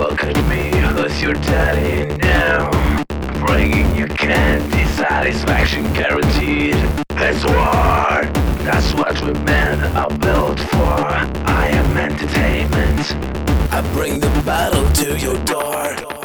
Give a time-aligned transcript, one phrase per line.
[0.00, 2.70] look at me, who's your daddy now?
[3.44, 6.74] Bringing your candy, satisfaction guaranteed.
[7.08, 8.24] That's war,
[8.64, 10.96] that's what we men are built for.
[11.44, 13.12] I am entertainment.
[13.70, 16.19] I bring the battle to your door.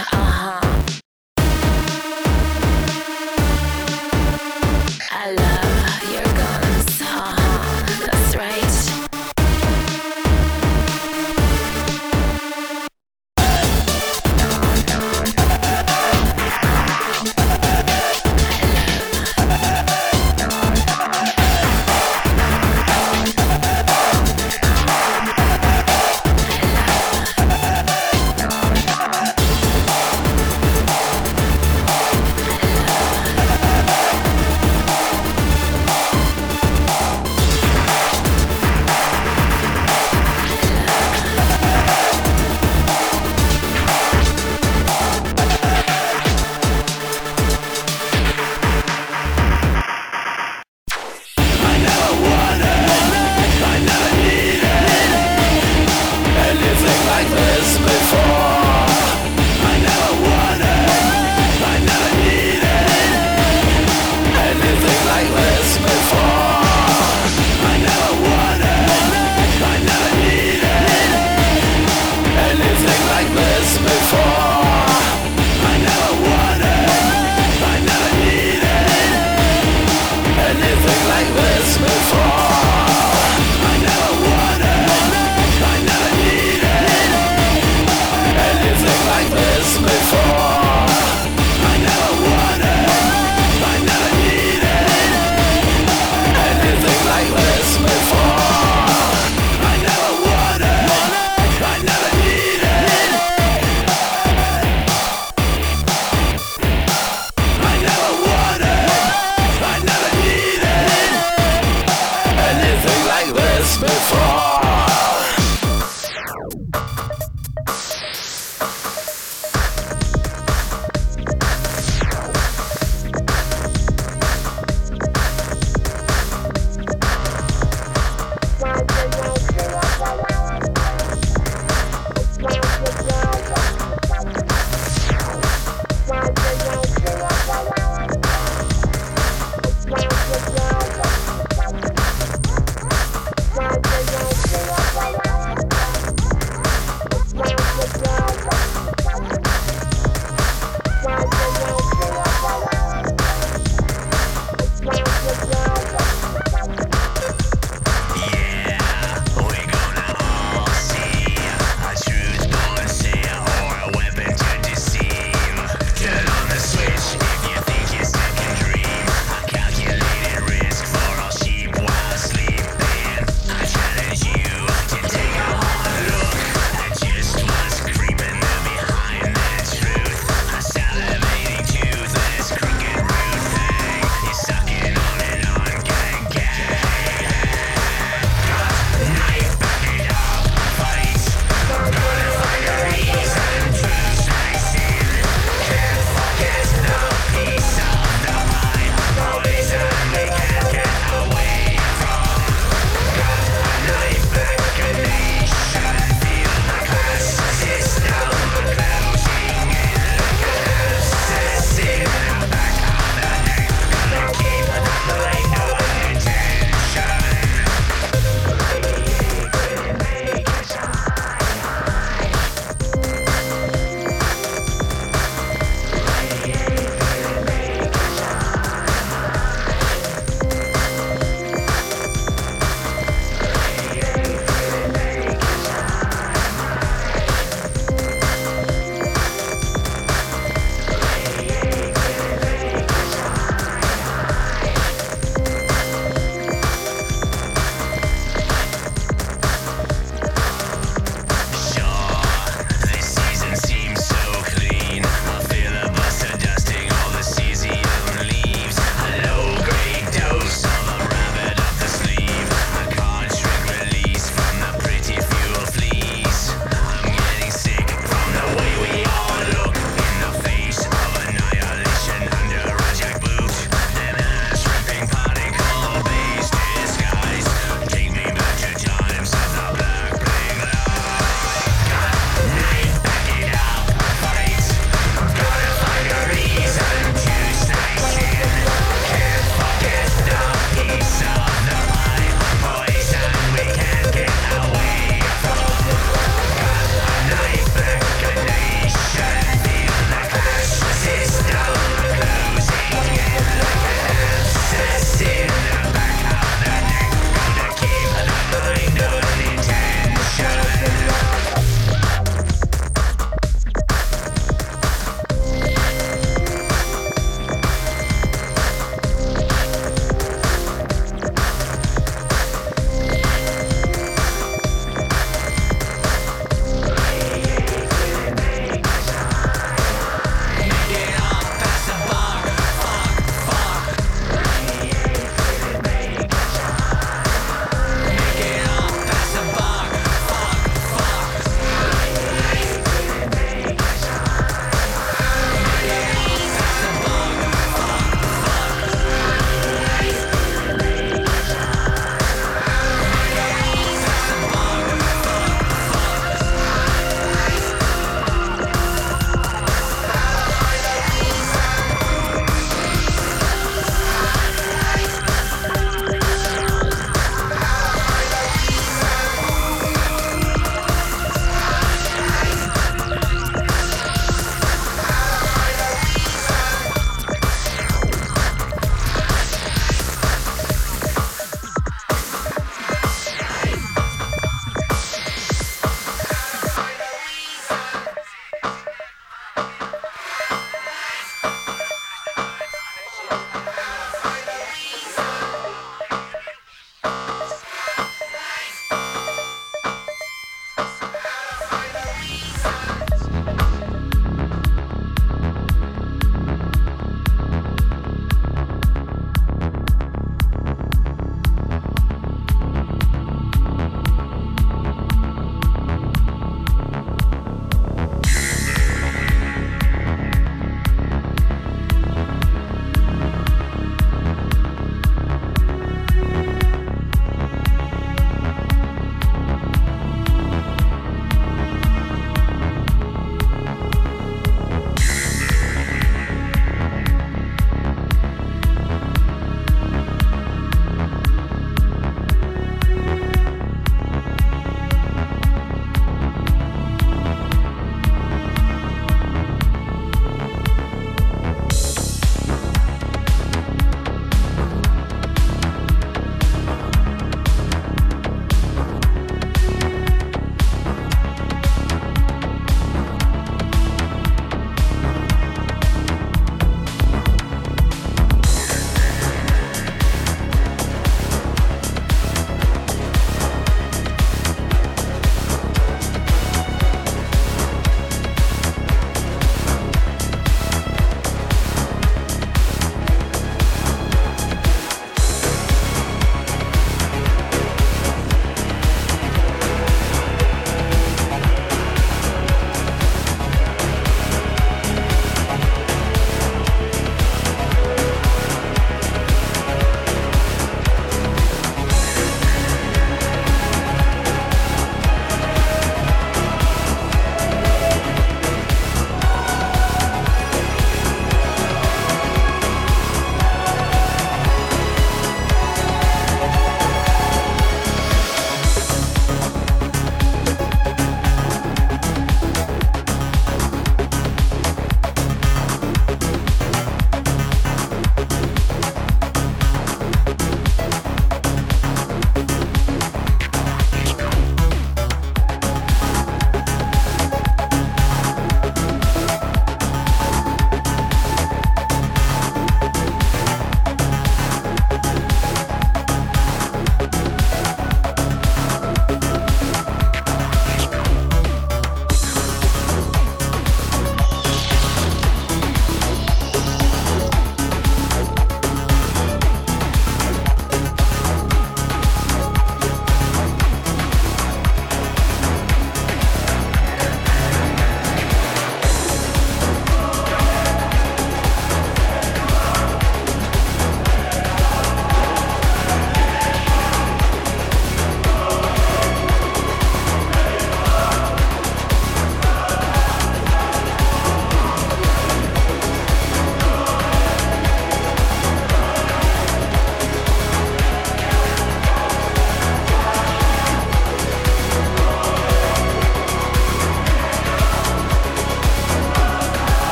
[0.00, 0.79] uh-huh.